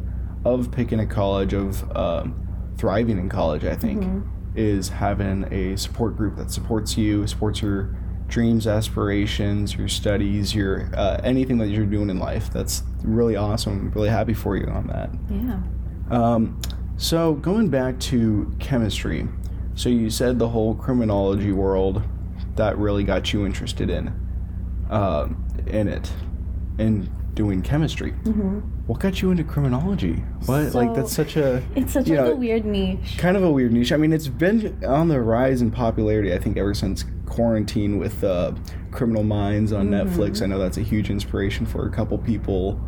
of 0.43 0.71
picking 0.71 0.99
a 0.99 1.05
college 1.05 1.53
of 1.53 1.95
um 1.95 2.47
thriving 2.77 3.17
in 3.17 3.29
college. 3.29 3.63
I 3.63 3.75
think 3.75 4.23
is 4.55 4.89
having 4.89 5.45
a 5.53 5.77
support 5.77 6.17
group 6.17 6.35
that 6.35 6.51
supports 6.51 6.97
you, 6.97 7.25
supports 7.25 7.61
your 7.61 7.95
dreams, 8.31 8.66
aspirations, 8.66 9.75
your 9.75 9.88
studies, 9.88 10.56
your 10.56 10.89
uh, 10.95 11.22
anything 11.24 11.60
that 11.60 11.68
you're 11.68 11.86
doing 11.86 12.10
in 12.10 12.18
life. 12.18 12.50
That's 12.51 12.81
really 13.04 13.36
awesome. 13.36 13.92
Really 13.92 14.10
happy 14.10 14.33
for 14.33 14.57
you 14.57 14.66
on 14.68 14.88
that. 14.88 15.12
Yeah. 15.30 15.62
Um, 16.10 16.60
so 16.98 17.33
going 17.36 17.69
back 17.69 18.00
to 18.00 18.51
chemistry, 18.60 19.28
so 19.75 19.89
you 19.89 20.10
said 20.10 20.39
the 20.39 20.50
whole 20.50 20.74
criminology 20.75 21.51
world 21.51 22.01
that 22.56 22.78
really 22.78 23.04
got 23.04 23.31
you 23.33 23.45
interested 23.45 23.89
in, 23.89 24.07
um, 24.89 25.48
in 25.68 25.88
it, 25.88 26.12
in 26.80 27.10
doing 27.33 27.62
chemistry. 27.62 28.12
Mm-hmm. 28.24 28.60
What 28.88 29.00
got 29.00 29.22
you 29.22 29.31
into 29.31 29.44
criminology? 29.44 30.24
What 30.45 30.74
like 30.74 30.94
that's 30.94 31.13
such 31.13 31.38
a 31.38 31.63
It's 31.75 31.94
such 31.94 32.07
like 32.07 32.18
know, 32.18 32.31
a 32.31 32.36
weird 32.36 32.66
niche. 32.66 33.18
kind 33.18 33.38
of 33.38 33.44
a 33.44 33.51
weird 33.51 33.72
niche. 33.72 33.92
I 33.92 33.98
mean, 33.98 34.12
it's 34.12 34.28
been 34.28 34.83
on 34.86 35.07
the 35.07 35.22
rise 35.22 35.62
in 35.62 35.72
popularity. 35.72 36.33
I 36.33 36.39
think 36.39 36.57
ever 36.57 36.74
since 36.74 37.06
quarantine 37.31 37.98
with 37.98 38.24
uh, 38.24 38.51
Criminal 38.92 39.24
Minds 39.24 39.72
on 39.74 39.89
Mm-hmm. 39.89 40.10
Netflix. 40.22 40.42
I 40.42 40.45
know 40.48 40.60
that's 40.60 40.78
a 40.78 40.81
huge 40.83 41.10
inspiration 41.10 41.66
for 41.66 41.88
a 41.88 41.89
couple 41.89 42.18
people 42.18 42.80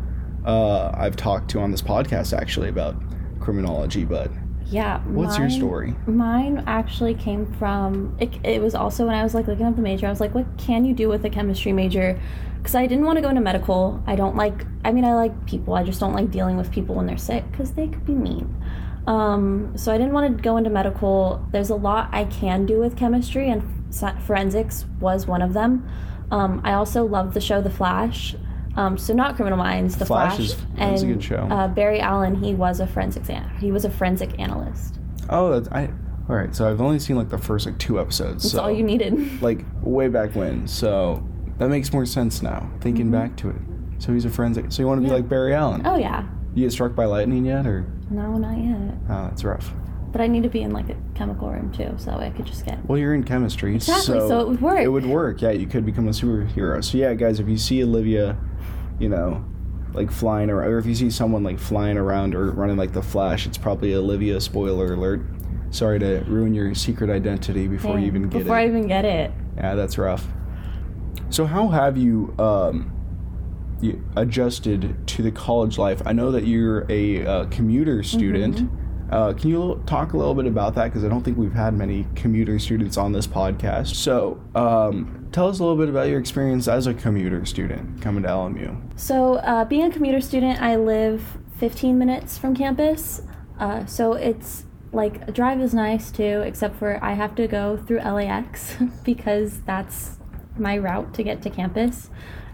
uh, 0.44 0.90
I've 0.94 1.16
talked 1.16 1.50
to 1.52 1.60
on 1.60 1.70
this 1.70 1.80
podcast 1.82 2.36
actually 2.36 2.68
about 2.68 2.94
criminology. 3.40 4.04
But 4.04 4.30
Yeah. 4.66 5.00
what's 5.06 5.38
your 5.38 5.48
story? 5.48 5.94
Mine 6.06 6.62
actually 6.66 7.14
came 7.14 7.46
from 7.54 8.14
it, 8.20 8.30
it 8.44 8.60
was 8.60 8.74
also 8.74 9.06
when 9.06 9.14
I 9.14 9.22
was 9.22 9.34
like 9.34 9.46
looking 9.46 9.64
at 9.66 9.74
the 9.76 9.82
major, 9.82 10.06
I 10.06 10.10
was 10.10 10.20
like, 10.20 10.34
what 10.34 10.46
can 10.58 10.84
you 10.84 10.92
do 10.92 11.08
with 11.08 11.24
a 11.24 11.30
chemistry 11.30 11.72
major? 11.72 12.20
Because 12.58 12.74
I 12.74 12.86
didn't 12.86 13.04
want 13.06 13.16
to 13.16 13.22
go 13.22 13.28
into 13.30 13.40
medical. 13.40 14.02
I 14.06 14.16
don't 14.16 14.36
like, 14.36 14.64
I 14.84 14.92
mean, 14.92 15.04
I 15.04 15.14
like 15.14 15.46
people. 15.46 15.74
I 15.74 15.82
just 15.82 16.00
don't 16.00 16.12
like 16.14 16.30
dealing 16.30 16.56
with 16.58 16.70
people 16.70 16.94
when 16.94 17.06
they're 17.06 17.16
sick 17.18 17.44
because 17.50 17.72
they 17.72 17.88
could 17.88 18.04
be 18.06 18.14
mean. 18.14 18.54
Um, 19.06 19.72
so 19.76 19.92
I 19.92 19.98
didn't 19.98 20.12
want 20.14 20.36
to 20.36 20.42
go 20.42 20.56
into 20.56 20.70
medical. 20.70 21.46
There's 21.52 21.68
a 21.70 21.74
lot 21.74 22.08
I 22.12 22.24
can 22.24 22.64
do 22.64 22.80
with 22.80 22.96
chemistry, 22.96 23.50
and 23.50 23.62
forensics 24.22 24.84
was 25.00 25.26
one 25.26 25.42
of 25.42 25.52
them. 25.52 25.88
Um, 26.30 26.60
I 26.64 26.72
also 26.74 27.04
love 27.04 27.34
the 27.34 27.40
show 27.40 27.60
The 27.60 27.70
Flash. 27.70 28.34
Um, 28.76 28.98
so 28.98 29.14
not 29.14 29.36
Criminal 29.36 29.58
Minds, 29.58 29.96
The 29.96 30.06
Flash 30.06 30.36
Flash, 30.36 30.46
is- 30.46 30.56
that's 30.76 31.02
a 31.02 31.06
good 31.06 31.22
show. 31.22 31.46
Uh, 31.50 31.68
Barry 31.68 32.00
Allen. 32.00 32.34
He 32.34 32.54
was 32.54 32.80
a 32.80 32.86
forensics 32.86 33.28
an- 33.30 33.48
he 33.60 33.70
was 33.70 33.84
a 33.84 33.90
forensic 33.90 34.38
analyst. 34.40 34.98
Oh, 35.30 35.50
that's 35.52 35.68
I. 35.72 35.90
All 36.28 36.34
right, 36.36 36.54
so 36.56 36.68
I've 36.70 36.80
only 36.80 36.98
seen 36.98 37.16
like 37.16 37.28
the 37.28 37.38
first 37.38 37.66
like 37.66 37.78
two 37.78 38.00
episodes. 38.00 38.42
That's 38.44 38.52
so 38.54 38.62
all 38.62 38.70
you 38.72 38.82
needed. 38.82 39.42
like 39.42 39.64
way 39.82 40.08
back 40.08 40.34
when. 40.34 40.66
So 40.66 41.22
that 41.58 41.68
makes 41.68 41.92
more 41.92 42.06
sense 42.06 42.42
now, 42.42 42.68
thinking 42.80 43.10
back 43.10 43.36
to 43.36 43.50
it. 43.50 43.56
So 43.98 44.12
he's 44.12 44.24
a 44.24 44.30
forensic. 44.30 44.72
So 44.72 44.82
you 44.82 44.88
want 44.88 44.98
to 44.98 45.02
be 45.02 45.06
Mm-hmm. 45.06 45.12
Yeah. 45.16 45.20
like 45.20 45.28
Barry 45.28 45.54
Allen? 45.54 45.82
Oh 45.86 45.96
yeah. 45.96 46.26
You 46.54 46.64
get 46.64 46.72
struck 46.72 46.94
by 46.96 47.04
lightning 47.04 47.44
yet, 47.44 47.66
or 47.66 47.84
No, 48.10 48.36
not 48.38 48.56
yet. 48.58 48.94
oh, 49.10 49.24
that's 49.28 49.44
rough. 49.44 49.72
But 50.14 50.20
I 50.20 50.28
need 50.28 50.44
to 50.44 50.48
be 50.48 50.62
in 50.62 50.70
like 50.70 50.88
a 50.90 50.96
chemical 51.16 51.50
room 51.50 51.72
too, 51.72 51.92
so 51.98 52.12
that 52.12 52.20
way 52.20 52.26
I 52.28 52.30
could 52.30 52.46
just 52.46 52.64
get. 52.64 52.78
Well, 52.86 52.96
you're 52.96 53.14
in 53.14 53.24
chemistry, 53.24 53.74
Exactly, 53.74 54.20
so 54.20 54.38
it 54.38 54.46
would 54.46 54.62
work. 54.62 54.78
It 54.78 54.86
would 54.86 55.06
work. 55.06 55.42
Yeah, 55.42 55.50
you 55.50 55.66
could 55.66 55.84
become 55.84 56.06
a 56.06 56.12
superhero. 56.12 56.84
So 56.84 56.98
yeah, 56.98 57.14
guys, 57.14 57.40
if 57.40 57.48
you 57.48 57.58
see 57.58 57.82
Olivia, 57.82 58.38
you 59.00 59.08
know, 59.08 59.44
like 59.92 60.12
flying 60.12 60.50
around, 60.50 60.68
or 60.68 60.78
if 60.78 60.86
you 60.86 60.94
see 60.94 61.10
someone 61.10 61.42
like 61.42 61.58
flying 61.58 61.96
around 61.96 62.36
or 62.36 62.52
running 62.52 62.76
like 62.76 62.92
the 62.92 63.02
Flash, 63.02 63.44
it's 63.44 63.58
probably 63.58 63.92
Olivia. 63.92 64.40
Spoiler 64.40 64.92
alert. 64.92 65.20
Sorry 65.70 65.98
to 65.98 66.20
ruin 66.28 66.54
your 66.54 66.76
secret 66.76 67.10
identity 67.10 67.66
before 67.66 67.98
you 67.98 68.06
even 68.06 68.22
get 68.22 68.28
before 68.28 68.40
it. 68.40 68.44
Before 68.44 68.56
I 68.58 68.66
even 68.66 68.86
get 68.86 69.04
it. 69.04 69.32
Yeah, 69.56 69.74
that's 69.74 69.98
rough. 69.98 70.28
So 71.28 71.44
how 71.44 71.66
have 71.66 71.96
you 71.96 72.32
um, 72.38 72.92
you 73.80 74.00
adjusted 74.14 74.96
to 75.08 75.22
the 75.22 75.32
college 75.32 75.76
life? 75.76 76.02
I 76.06 76.12
know 76.12 76.30
that 76.30 76.46
you're 76.46 76.86
a 76.88 77.26
uh, 77.26 77.44
commuter 77.46 78.04
student. 78.04 78.58
Mm-hmm. 78.58 78.83
Uh, 79.10 79.32
can 79.32 79.50
you 79.50 79.82
talk 79.86 80.12
a 80.12 80.16
little 80.16 80.34
bit 80.34 80.46
about 80.46 80.74
that? 80.74 80.84
Because 80.84 81.04
I 81.04 81.08
don't 81.08 81.22
think 81.22 81.36
we've 81.36 81.52
had 81.52 81.74
many 81.74 82.06
commuter 82.14 82.58
students 82.58 82.96
on 82.96 83.12
this 83.12 83.26
podcast. 83.26 83.94
So 83.94 84.40
um, 84.54 85.28
tell 85.32 85.48
us 85.48 85.58
a 85.58 85.62
little 85.62 85.76
bit 85.76 85.88
about 85.88 86.08
your 86.08 86.18
experience 86.18 86.68
as 86.68 86.86
a 86.86 86.94
commuter 86.94 87.44
student 87.44 88.00
coming 88.00 88.22
to 88.22 88.28
LMU. 88.28 88.98
So, 88.98 89.34
uh, 89.36 89.64
being 89.64 89.84
a 89.84 89.90
commuter 89.90 90.20
student, 90.20 90.60
I 90.60 90.76
live 90.76 91.38
15 91.58 91.98
minutes 91.98 92.38
from 92.38 92.56
campus. 92.56 93.22
Uh, 93.58 93.86
so 93.86 94.14
it's 94.14 94.64
like 94.92 95.26
a 95.28 95.32
drive 95.32 95.60
is 95.60 95.74
nice 95.74 96.10
too, 96.10 96.42
except 96.44 96.76
for 96.76 97.02
I 97.02 97.14
have 97.14 97.34
to 97.36 97.46
go 97.46 97.76
through 97.76 97.98
LAX 97.98 98.76
because 99.04 99.60
that's 99.62 100.18
my 100.56 100.78
route 100.78 101.12
to 101.14 101.22
get 101.22 101.42
to 101.42 101.50
campus, 101.50 102.10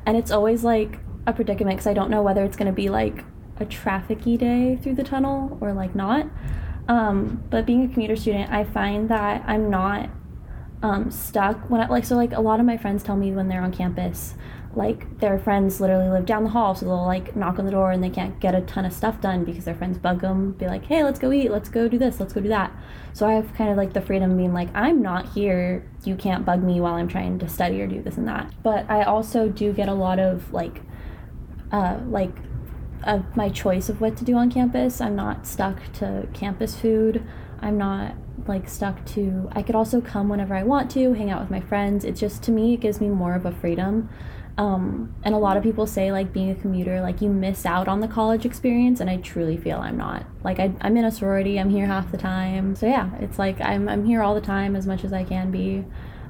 and 0.06 0.16
it's 0.16 0.30
always 0.30 0.64
like 0.64 0.98
a 1.26 1.32
predicament 1.32 1.76
because 1.76 1.86
I 1.86 1.92
don't 1.92 2.10
know 2.10 2.22
whether 2.22 2.44
it's 2.44 2.56
going 2.56 2.66
to 2.66 2.72
be 2.72 2.88
like 2.88 3.24
a 3.60 3.66
trafficy 3.66 4.38
day 4.38 4.78
through 4.82 4.94
the 4.94 5.04
tunnel 5.04 5.56
or 5.60 5.72
like 5.72 5.94
not. 5.94 6.26
Um, 6.88 7.44
but 7.50 7.66
being 7.66 7.84
a 7.84 7.88
commuter 7.88 8.16
student, 8.16 8.50
I 8.50 8.64
find 8.64 9.08
that 9.10 9.44
I'm 9.46 9.70
not 9.70 10.10
um, 10.82 11.10
stuck 11.10 11.68
when 11.70 11.80
I 11.80 11.86
like 11.88 12.04
so 12.04 12.16
like 12.16 12.32
a 12.32 12.40
lot 12.40 12.58
of 12.58 12.66
my 12.66 12.76
friends 12.76 13.02
tell 13.02 13.16
me 13.16 13.32
when 13.32 13.48
they're 13.48 13.62
on 13.62 13.72
campus 13.72 14.34
like 14.74 15.18
their 15.18 15.38
friends 15.38 15.80
literally 15.80 16.08
live 16.08 16.24
down 16.24 16.44
the 16.44 16.50
hall 16.50 16.74
so 16.74 16.86
they'll 16.86 17.04
like 17.04 17.34
knock 17.34 17.58
on 17.58 17.64
the 17.64 17.72
door 17.72 17.90
and 17.90 18.02
they 18.02 18.10
can't 18.10 18.38
get 18.38 18.54
a 18.54 18.60
ton 18.62 18.84
of 18.84 18.92
stuff 18.92 19.20
done 19.20 19.44
because 19.44 19.64
their 19.64 19.74
friends 19.74 19.98
bug 19.98 20.20
them 20.20 20.52
be 20.52 20.66
like 20.66 20.84
hey 20.84 21.02
let's 21.02 21.18
go 21.18 21.32
eat 21.32 21.50
let's 21.50 21.68
go 21.68 21.88
do 21.88 21.98
this 21.98 22.20
let's 22.20 22.32
go 22.32 22.40
do 22.40 22.48
that 22.48 22.72
so 23.12 23.26
i 23.26 23.32
have 23.32 23.52
kind 23.54 23.70
of 23.70 23.76
like 23.76 23.92
the 23.92 24.00
freedom 24.00 24.30
of 24.30 24.36
being 24.36 24.54
like 24.54 24.68
i'm 24.74 25.02
not 25.02 25.28
here 25.30 25.84
you 26.04 26.14
can't 26.14 26.44
bug 26.44 26.62
me 26.62 26.80
while 26.80 26.94
i'm 26.94 27.08
trying 27.08 27.36
to 27.36 27.48
study 27.48 27.80
or 27.80 27.86
do 27.88 28.00
this 28.00 28.16
and 28.16 28.28
that 28.28 28.48
but 28.62 28.88
i 28.88 29.02
also 29.02 29.48
do 29.48 29.72
get 29.72 29.88
a 29.88 29.94
lot 29.94 30.20
of 30.20 30.52
like 30.52 30.82
uh 31.72 31.98
like 32.06 32.32
of 33.04 33.36
my 33.36 33.48
choice 33.48 33.88
of 33.88 34.00
what 34.00 34.16
to 34.18 34.24
do 34.24 34.36
on 34.36 34.50
campus. 34.50 35.00
I'm 35.00 35.16
not 35.16 35.46
stuck 35.46 35.92
to 35.94 36.28
campus 36.32 36.78
food. 36.78 37.26
I'm 37.60 37.78
not 37.78 38.14
like 38.46 38.68
stuck 38.68 39.04
to 39.04 39.48
i 39.52 39.62
could 39.62 39.74
also 39.74 40.00
come 40.00 40.28
whenever 40.28 40.54
i 40.54 40.62
want 40.62 40.90
to 40.90 41.12
hang 41.12 41.30
out 41.30 41.40
with 41.40 41.50
my 41.50 41.60
friends. 41.60 42.04
It's 42.04 42.20
just 42.20 42.42
to 42.44 42.52
me 42.52 42.74
it 42.74 42.80
gives 42.80 43.00
me 43.00 43.08
more 43.08 43.34
of 43.34 43.46
a 43.46 43.52
freedom. 43.52 44.08
Um, 44.58 45.14
and 45.22 45.34
a 45.34 45.38
lot 45.38 45.56
of 45.56 45.62
people 45.62 45.86
say 45.86 46.12
like 46.12 46.32
being 46.32 46.50
a 46.50 46.54
commuter 46.54 47.00
like 47.00 47.22
you 47.22 47.30
miss 47.30 47.64
out 47.64 47.88
on 47.88 48.00
the 48.00 48.08
college 48.08 48.44
experience 48.44 49.00
and 49.00 49.08
i 49.08 49.16
truly 49.16 49.56
feel 49.56 49.78
i'm 49.78 49.96
not. 49.96 50.26
Like 50.42 50.58
I, 50.58 50.72
i'm 50.80 50.96
in 50.96 51.04
a 51.04 51.10
sorority. 51.10 51.58
I'm 51.58 51.70
here 51.70 51.86
half 51.86 52.10
the 52.10 52.18
time. 52.18 52.74
So 52.74 52.86
yeah 52.86 53.10
it's 53.20 53.38
like 53.38 53.60
i'm, 53.60 53.88
I'm 53.88 54.04
here 54.04 54.22
all 54.22 54.34
the 54.34 54.40
time 54.40 54.76
as 54.76 54.86
much 54.86 55.04
as 55.04 55.12
i 55.12 55.24
can 55.24 55.50
be. 55.50 55.84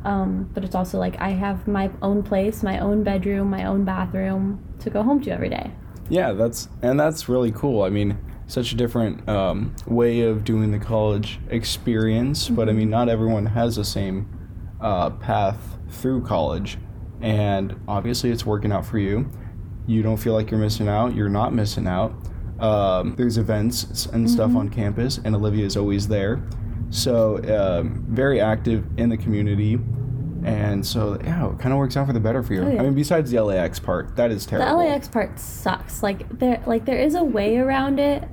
Um, 0.05 0.51
but 0.55 0.65
it's 0.65 0.75
also 0.75 0.99
like 0.99 1.21
i 1.21 1.31
have 1.31 1.69
my 1.69 1.91
own 2.01 2.23
place 2.23 2.63
my 2.63 2.79
own 2.79 3.03
bedroom 3.05 3.51
my 3.51 3.65
own 3.65 3.85
bathroom 3.85 4.65
to 4.79 4.89
go 4.89 5.03
home 5.03 5.21
to 5.23 5.31
every 5.31 5.51
day 5.51 5.73
Yeah, 6.11 6.33
that's 6.33 6.69
and 6.83 6.99
that's 6.99 7.29
really 7.29 7.53
cool. 7.53 7.83
I 7.83 7.89
mean, 7.89 8.19
such 8.49 8.73
a 8.73 8.75
different 8.75 9.27
um, 9.29 9.75
way 9.87 10.23
of 10.23 10.45
doing 10.45 10.73
the 10.73 10.79
college 10.79 11.39
experience, 11.49 12.49
but 12.49 12.69
I 12.69 12.73
mean, 12.73 12.91
not 12.91 13.09
everyone 13.09 13.47
has 13.47 13.77
the 13.77 13.85
same 13.85 14.29
uh, 14.81 15.11
path 15.11 15.79
through 15.89 16.25
college, 16.25 16.79
and 17.21 17.81
obviously, 17.87 18.31
it's 18.31 18.45
working 18.45 18.73
out 18.73 18.85
for 18.85 18.99
you. 18.99 19.31
You 19.87 20.03
don't 20.03 20.17
feel 20.17 20.35
like 20.35 20.51
you're 20.51 20.61
missing 20.61 20.89
out. 20.89 21.15
You're 21.15 21.29
not 21.29 21.55
missing 21.55 21.87
out. 21.87 22.13
Um, 22.59 23.15
there's 23.17 23.39
events 23.39 24.07
and 24.07 24.29
stuff 24.29 24.55
on 24.55 24.69
campus, 24.69 25.21
and 25.25 25.35
Olivia 25.35 25.65
is 25.65 25.77
always 25.77 26.09
there. 26.09 26.43
So 26.91 27.39
um, 27.57 28.05
very 28.09 28.41
active 28.41 28.85
in 28.99 29.09
the 29.09 29.17
community, 29.17 29.79
and 30.45 30.87
so 30.87 31.19
yeah, 31.23 31.51
it 31.51 31.59
kind 31.59 31.73
of 31.73 31.79
works 31.79 31.97
out 31.97 32.07
for 32.07 32.13
the 32.13 32.21
better 32.21 32.43
for 32.43 32.55
you. 32.55 32.63
Oh, 32.63 32.69
yeah. 32.71 32.81
I 32.81 32.83
mean, 32.85 32.95
besides 32.95 33.31
the 33.31 33.41
LAX 33.43 33.79
part, 33.79 34.17
that 34.17 34.31
is 34.31 34.47
terrible. 34.47 34.79
the 34.79 34.85
lax 34.91 35.09
part 35.09 35.39
sucks 35.39 36.03
like 36.03 36.29
there 36.39 36.63
like 36.67 36.85
there 36.85 36.99
is 36.99 37.15
a 37.15 37.25
way 37.25 37.57
around 37.59 37.99
it 37.99 38.27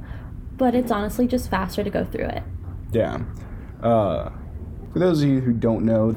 but 0.58 0.74
it's 0.74 0.92
honestly 0.92 1.28
just 1.28 1.50
faster 1.52 1.84
to 1.84 1.90
go 1.90 2.04
through 2.06 2.26
it 2.26 2.44
Yeah. 2.92 3.20
Uh, 3.82 4.30
for 4.92 5.00
those 5.00 5.22
of 5.22 5.30
you 5.30 5.40
who 5.40 5.54
don't 5.54 5.86
know, 5.86 6.16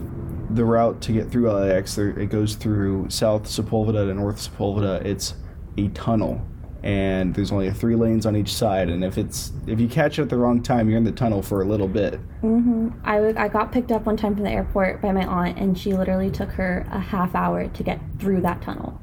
the 0.49 0.65
route 0.65 1.01
to 1.03 1.13
get 1.13 1.31
through 1.31 1.51
LAX, 1.53 1.99
it 1.99 2.31
goes 2.31 2.55
through 2.55 3.11
South 3.11 3.45
Sepulveda 3.45 4.07
to 4.09 4.15
North 4.15 4.37
Sepulveda. 4.39 5.05
It's 5.05 5.35
a 5.77 5.89
tunnel, 5.89 6.41
and 6.83 7.35
there's 7.35 7.53
only 7.53 7.71
three 7.71 7.95
lanes 7.95 8.27
on 8.27 8.37
each 8.37 8.55
side. 8.55 8.89
And 8.89 9.05
if 9.05 9.19
it's 9.19 9.53
if 9.67 9.81
you 9.81 9.89
catch 9.89 10.19
it 10.19 10.23
at 10.23 10.29
the 10.29 10.37
wrong 10.37 10.63
time, 10.63 10.89
you're 10.89 10.99
in 10.99 11.05
the 11.05 11.13
tunnel 11.13 11.43
for 11.43 11.63
a 11.63 11.65
little 11.65 11.89
bit. 11.89 12.15
mm-hmm. 12.43 12.89
I, 13.05 13.17
w- 13.17 13.35
I 13.37 13.49
got 13.49 13.73
picked 13.73 13.93
up 13.93 14.07
one 14.07 14.17
time 14.17 14.35
from 14.35 14.45
the 14.45 14.51
airport 14.51 15.01
by 15.01 15.13
my 15.13 15.27
aunt 15.27 15.59
and 15.59 15.77
she 15.79 15.93
literally 15.93 16.31
took 16.31 16.51
her 16.53 16.87
a 16.91 16.99
half 16.99 17.35
hour 17.35 17.69
to 17.69 17.83
get 17.83 18.01
through 18.19 18.41
that 18.43 18.63
tunnel 18.63 19.01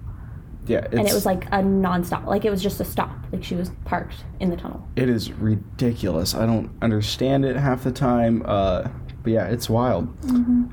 Yeah, 0.65 0.79
it's, 0.79 0.96
and 0.96 1.07
it 1.07 1.13
was 1.13 1.25
like 1.25 1.46
a 1.48 1.62
nonstop 1.62 2.25
like 2.25 2.46
it 2.46 2.50
was 2.50 2.63
just 2.63 2.79
a 2.79 2.86
stop 2.86 3.15
like 3.31 3.43
she 3.43 3.55
was 3.55 3.72
parked 3.86 4.25
in 4.39 4.50
the 4.50 4.57
tunnel 4.57 4.88
it 4.96 5.10
is 5.10 5.31
ridiculous. 5.31 6.34
I 6.34 6.46
don't 6.46 6.72
understand 6.81 7.46
it 7.46 7.55
half 7.55 7.84
the 7.84 7.91
time. 7.91 8.43
Uh, 8.46 8.88
but 9.24 9.34
yeah, 9.34 9.48
it's 9.48 9.70
wild. 9.70 10.08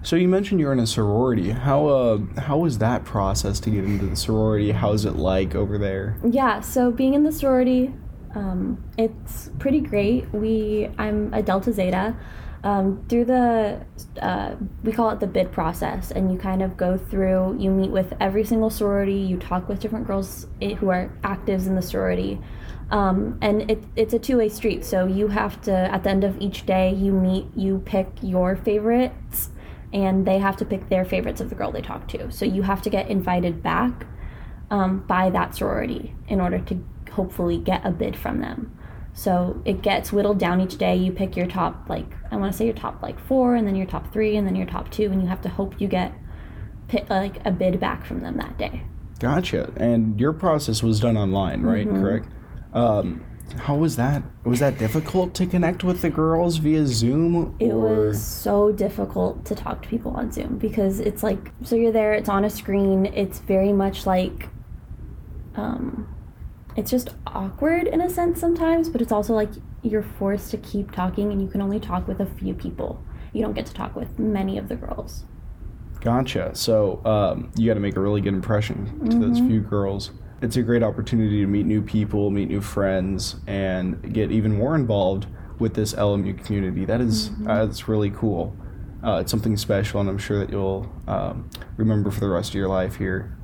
So 0.03 0.17
you 0.17 0.29
mentioned 0.29 0.61
you're 0.61 0.73
in 0.73 0.81
a 0.81 0.87
sorority. 0.87 1.51
How 1.51 1.87
uh 1.87 2.19
how 2.41 2.59
was 2.59 2.79
that 2.79 3.05
process 3.05 3.61
to 3.61 3.71
get 3.71 3.85
into 3.85 4.07
the 4.07 4.17
sorority? 4.17 4.71
How's 4.73 5.05
it 5.05 5.17
like 5.17 5.55
over 5.55 5.79
there? 5.79 6.19
Yeah, 6.29 6.61
so 6.61 6.91
being 6.91 7.15
in 7.15 7.23
the 7.23 7.33
sorority, 7.33 7.93
um, 8.35 8.83
it's 8.99 9.51
pretty 9.59 9.81
great. 9.81 10.33
We 10.33 10.91
I'm 10.99 11.33
a 11.33 11.43
Delta 11.43 11.73
Zeta. 11.73 12.17
Um, 12.63 13.05
through 13.11 13.27
the 13.27 13.85
uh, 14.23 14.55
we 14.83 14.93
call 14.93 15.11
it 15.11 15.21
the 15.21 15.27
bid 15.27 15.53
process, 15.53 16.11
and 16.11 16.33
you 16.33 16.39
kind 16.39 16.63
of 16.63 16.79
go 16.79 16.97
through. 16.97 17.59
You 17.59 17.71
meet 17.71 17.91
with 17.91 18.15
every 18.21 18.45
single 18.45 18.71
sorority. 18.71 19.17
You 19.17 19.37
talk 19.39 19.69
with 19.69 19.81
different 19.81 20.07
girls 20.07 20.47
who 20.79 20.89
are 20.89 21.13
actives 21.23 21.67
in 21.67 21.75
the 21.75 21.83
sorority, 21.83 22.41
um, 22.91 23.39
and 23.41 23.71
it, 23.71 23.83
it's 23.97 24.15
a 24.15 24.19
two 24.19 24.39
way 24.39 24.49
street. 24.49 24.85
So 24.85 25.07
you 25.07 25.29
have 25.29 25.61
to 25.63 25.73
at 25.73 26.05
the 26.05 26.11
end 26.11 26.25
of 26.25 26.39
each 26.41 26.67
day 26.67 26.93
you 26.95 27.13
meet. 27.13 27.47
You 27.55 27.83
pick 27.85 28.09
your 28.23 28.57
favorites, 28.57 29.51
and 29.93 30.27
they 30.27 30.39
have 30.39 30.57
to 30.59 30.65
pick 30.65 30.89
their 30.89 31.05
favorites 31.05 31.41
of 31.41 31.49
the 31.49 31.55
girl 31.55 31.73
they 31.73 31.83
talk 31.83 32.09
to. 32.09 32.31
So 32.31 32.45
you 32.45 32.63
have 32.63 32.83
to 32.83 32.91
get 32.91 33.09
invited 33.09 33.63
back 33.63 34.07
um, 34.71 35.01
by 35.07 35.31
that 35.31 35.55
sorority 35.55 36.15
in 36.29 36.41
order 36.41 36.59
to 36.59 36.85
hopefully 37.13 37.59
get 37.59 37.85
a 37.87 37.91
bid 37.91 38.17
from 38.17 38.41
them. 38.41 38.77
So 39.13 39.63
it 39.65 39.83
gets 39.83 40.13
whittled 40.13 40.41
down 40.41 40.61
each 40.61 40.77
day. 40.77 40.97
You 40.97 41.13
pick 41.13 41.37
your 41.37 41.47
top, 41.47 41.89
like, 41.89 42.07
I 42.33 42.37
want 42.37 42.51
to 42.51 42.59
say 42.59 42.65
your 42.65 42.75
top, 42.75 43.01
like, 43.01 43.19
four, 43.21 43.55
and 43.55 43.65
then 43.67 43.77
your 43.77 43.87
top 43.87 44.13
three, 44.13 44.37
and 44.37 44.45
then 44.45 44.57
your 44.57 44.67
top 44.67 44.91
two, 44.91 45.05
and 45.13 45.23
you 45.23 45.29
have 45.29 45.41
to 45.43 45.49
hope 45.49 45.81
you 45.81 45.87
get, 45.87 46.13
pi- 46.89 47.07
like, 47.09 47.37
a 47.47 47.53
bid 47.53 47.79
back 47.79 48.05
from 48.05 48.21
them 48.21 48.37
that 48.39 48.59
day. 48.59 48.83
Gotcha. 49.21 49.73
And 49.77 50.19
your 50.19 50.33
process 50.33 50.83
was 50.83 50.99
done 50.99 51.17
online, 51.17 51.63
right? 51.63 51.87
Mm-hmm. 51.87 52.03
Correct. 52.03 52.29
Um, 52.75 53.25
how 53.59 53.77
was 53.77 53.97
that? 53.97 54.23
Was 54.45 54.61
that 54.61 54.79
difficult 54.79 55.35
to 55.35 55.47
connect 55.47 55.85
with 55.85 56.03
the 56.03 56.11
girls 56.11 56.57
via 56.57 56.87
Zoom? 56.87 57.55
It 57.61 57.71
or 57.71 58.09
was 58.09 58.23
so 58.23 58.73
difficult 58.73 59.45
to 59.47 59.55
talk 59.55 59.83
to 59.83 59.89
people 59.89 60.13
on 60.13 60.33
Zoom 60.33 60.59
because 60.59 60.99
it's 60.99 61.23
like, 61.23 61.53
so 61.63 61.77
you're 61.77 61.93
there, 61.93 62.15
it's 62.15 62.29
on 62.29 62.45
a 62.45 62.51
screen, 62.51 63.07
it's 63.07 63.39
very 63.41 63.73
much 63.73 64.07
like, 64.07 64.49
um, 65.55 66.09
it's 66.77 66.91
just 66.91 67.11
awkward 67.27 67.87
in 67.87 68.01
a 68.01 68.11
sense 68.11 68.41
sometimes, 68.41 68.89
but 68.89 69.01
it's 69.01 69.13
also 69.13 69.35
like 69.35 69.51
you're 69.83 70.03
forced 70.03 70.51
to 70.51 70.57
keep 70.57 70.91
talking 70.91 71.31
and 71.31 71.41
you 71.41 71.47
can 71.47 71.63
only 71.63 71.79
talk 71.79 72.09
with 72.09 72.21
a 72.21 72.27
few 72.27 72.55
people. 72.55 73.01
You 73.33 73.43
don't 73.43 73.53
get 73.55 73.67
to 73.67 73.75
talk 73.75 73.95
with 73.95 74.19
many 74.19 74.59
of 74.59 74.69
the 74.69 74.77
girls. 74.77 75.25
Gotcha. 76.01 76.51
So 76.55 77.01
um, 77.05 77.53
you 77.57 77.69
got 77.69 77.75
to 77.75 77.81
make 77.81 77.97
a 77.97 78.01
really 78.01 78.21
good 78.21 78.35
impression 78.35 79.09
to 79.11 79.19
those 79.19 79.39
Mm-hmm. 79.39 79.49
few 79.49 79.61
girls. 79.61 80.11
It's 80.45 80.57
a 80.59 80.63
great 80.63 80.83
opportunity 80.83 81.41
to 81.41 81.47
meet 81.47 81.65
new 81.65 81.81
people, 81.81 82.31
meet 82.31 82.49
new 82.51 82.61
friends, 82.61 83.37
and 83.47 84.13
get 84.13 84.31
even 84.31 84.59
more 84.59 84.75
involved 84.75 85.27
with 85.59 85.73
this 85.73 85.95
LMU 85.95 86.35
community. 86.45 86.85
That 86.85 87.01
is- 87.01 87.31
Mm-hmm. 87.31 87.49
uh, 87.51 87.65
that's 87.65 87.89
really 87.89 88.11
cool. 88.11 88.55
Uh, 89.03 89.21
it's 89.23 89.31
something 89.31 89.57
special, 89.57 90.01
and 90.03 90.09
I'm 90.11 90.19
sure 90.19 90.39
that 90.41 90.51
you'll 90.51 90.87
um, 91.09 91.49
remember 91.79 92.11
for 92.11 92.21
the 92.21 92.29
rest 92.29 92.51
of 92.51 92.57
your 92.57 92.69
life 92.69 92.97
here. 92.97 93.39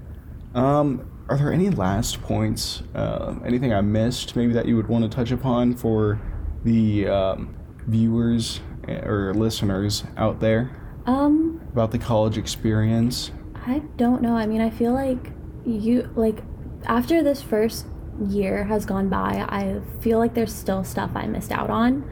Um, 0.54 1.11
are 1.30 1.38
there 1.38 1.50
any 1.50 1.71
last 1.71 2.21
points? 2.21 2.83
Uh, 2.95 3.35
anything 3.47 3.73
I 3.73 3.80
missed, 3.80 4.37
maybe 4.37 4.52
that 4.52 4.66
you 4.66 4.76
would 4.76 4.88
want 4.88 5.02
to 5.04 5.09
touch 5.09 5.30
upon 5.30 5.76
for 5.76 6.21
the 6.64 7.09
um, 7.09 7.54
viewers 7.87 8.61
eh, 8.88 9.00
or 9.07 9.33
listeners 9.33 10.04
out 10.19 10.40
there 10.40 10.71
Um, 11.07 11.62
about 11.73 11.92
the 11.92 11.99
college 11.99 12.37
experience? 12.37 13.30
I 13.66 13.78
don't 13.97 14.21
know. 14.21 14.37
I 14.37 14.45
mean, 14.47 14.61
I 14.61 14.69
feel 14.69 14.92
like 14.92 15.33
you 15.64 16.11
like 16.14 16.42
after 16.84 17.22
this 17.22 17.42
first 17.42 17.87
year 18.28 18.64
has 18.64 18.84
gone 18.84 19.08
by, 19.08 19.46
I 19.49 19.80
feel 20.00 20.18
like 20.18 20.34
there's 20.34 20.54
still 20.54 20.84
stuff 20.84 21.12
I 21.14 21.26
missed 21.26 21.52
out 21.52 21.70
on. 21.70 22.08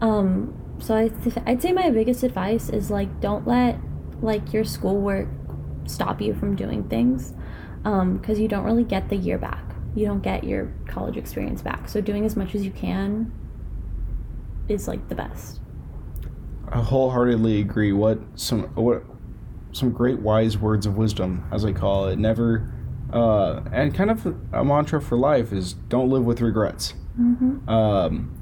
Um, 0.00 0.54
so 0.78 0.96
I 0.96 1.08
th- 1.08 1.36
I'd 1.46 1.60
say 1.60 1.72
my 1.72 1.90
biggest 1.90 2.22
advice 2.22 2.68
is 2.70 2.90
like 2.90 3.20
don't 3.20 3.46
let 3.46 3.78
like 4.22 4.52
your 4.52 4.64
schoolwork 4.64 5.28
stop 5.86 6.20
you 6.20 6.34
from 6.34 6.56
doing 6.56 6.84
things 6.88 7.34
because 7.82 8.38
you 8.38 8.48
don't 8.48 8.64
really 8.64 8.84
get 8.84 9.08
the 9.08 9.16
year 9.16 9.38
back. 9.38 9.64
You 9.94 10.06
don't 10.06 10.22
get 10.22 10.44
your 10.44 10.72
college 10.86 11.16
experience 11.16 11.62
back. 11.62 11.88
So 11.88 12.00
doing 12.00 12.24
as 12.24 12.36
much 12.36 12.54
as 12.54 12.64
you 12.64 12.70
can 12.70 13.32
is 14.68 14.86
like 14.86 15.08
the 15.08 15.14
best. 15.14 15.60
I 16.68 16.80
wholeheartedly 16.80 17.60
agree. 17.60 17.92
What 17.92 18.20
some 18.36 18.62
what 18.74 19.02
some 19.72 19.90
great 19.90 20.20
wise 20.20 20.58
words 20.58 20.86
of 20.86 20.96
wisdom, 20.96 21.44
as 21.52 21.64
I 21.64 21.72
call 21.72 22.08
it. 22.08 22.18
Never, 22.18 22.72
uh, 23.12 23.62
and 23.72 23.94
kind 23.94 24.10
of 24.10 24.26
a 24.52 24.64
mantra 24.64 25.00
for 25.00 25.16
life 25.16 25.52
is 25.52 25.72
don't 25.72 26.10
live 26.10 26.24
with 26.24 26.40
regrets. 26.40 26.94
Mm-hmm. 27.18 27.68
Um, 27.68 28.36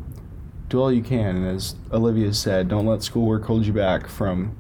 do 0.69 0.81
all 0.81 0.93
you 0.93 1.03
can, 1.03 1.37
and 1.37 1.47
as 1.47 1.77
Olivia 1.93 2.33
said, 2.35 2.69
don't 2.69 2.87
let 2.87 3.03
schoolwork 3.03 3.45
hold 3.45 3.67
you 3.67 3.73
back 3.73 4.07
from 4.07 4.57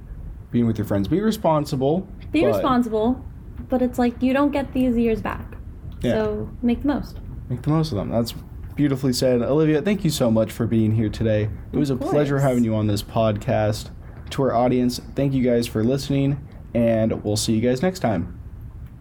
being 0.50 0.66
with 0.66 0.78
your 0.78 0.86
friends. 0.86 1.08
Be 1.08 1.20
responsible. 1.20 2.08
Be 2.32 2.42
but 2.42 2.54
responsible, 2.54 3.24
but 3.68 3.82
it's 3.82 3.98
like 3.98 4.22
you 4.22 4.32
don't 4.32 4.50
get 4.50 4.72
these 4.72 4.96
years 4.96 5.20
back. 5.20 5.54
Yeah. 6.00 6.12
So 6.12 6.50
make 6.62 6.82
the 6.82 6.88
most. 6.88 7.18
Make 7.48 7.62
the 7.62 7.70
most 7.70 7.92
of 7.92 7.98
them. 7.98 8.10
That's 8.10 8.34
beautifully 8.74 9.12
said. 9.12 9.42
Olivia, 9.42 9.82
thank 9.82 10.04
you 10.04 10.10
so 10.10 10.30
much 10.30 10.52
for 10.52 10.66
being 10.66 10.94
here 10.94 11.08
today. 11.08 11.50
It 11.72 11.76
was 11.76 11.90
a 11.90 11.96
pleasure 11.96 12.38
having 12.38 12.64
you 12.64 12.74
on 12.74 12.86
this 12.86 13.02
podcast. 13.02 13.90
To 14.30 14.42
our 14.42 14.54
audience, 14.54 15.00
thank 15.14 15.32
you 15.32 15.42
guys 15.42 15.66
for 15.66 15.82
listening, 15.82 16.38
and 16.74 17.24
we'll 17.24 17.36
see 17.36 17.54
you 17.54 17.60
guys 17.60 17.82
next 17.82 18.00
time. 18.00 18.37